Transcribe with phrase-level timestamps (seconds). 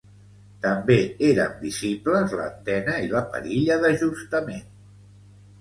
[0.61, 0.95] També
[1.27, 4.69] eren visibles l'antena i la perilla d'ajustament.